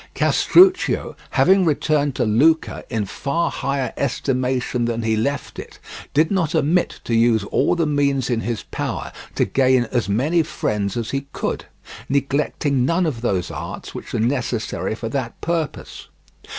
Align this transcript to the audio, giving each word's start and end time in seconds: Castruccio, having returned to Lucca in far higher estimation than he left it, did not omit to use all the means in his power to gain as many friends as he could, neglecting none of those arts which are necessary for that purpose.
Castruccio, 0.15 1.15
having 1.29 1.63
returned 1.63 2.15
to 2.15 2.25
Lucca 2.25 2.83
in 2.89 3.05
far 3.05 3.51
higher 3.51 3.93
estimation 3.95 4.85
than 4.85 5.03
he 5.03 5.15
left 5.15 5.59
it, 5.59 5.77
did 6.11 6.31
not 6.31 6.55
omit 6.55 6.99
to 7.03 7.13
use 7.13 7.43
all 7.43 7.75
the 7.75 7.85
means 7.85 8.27
in 8.27 8.39
his 8.39 8.63
power 8.63 9.11
to 9.35 9.45
gain 9.45 9.83
as 9.91 10.09
many 10.09 10.41
friends 10.41 10.97
as 10.97 11.11
he 11.11 11.27
could, 11.33 11.65
neglecting 12.09 12.83
none 12.83 13.05
of 13.05 13.21
those 13.21 13.51
arts 13.51 13.93
which 13.93 14.11
are 14.15 14.19
necessary 14.19 14.95
for 14.95 15.07
that 15.07 15.39
purpose. 15.39 16.07